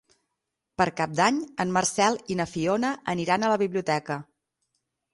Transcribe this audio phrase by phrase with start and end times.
[0.81, 4.23] Per Cap d'Any en Marcel i na Fiona aniran a la biblioteca.